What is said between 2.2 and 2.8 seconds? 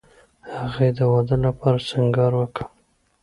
وکړ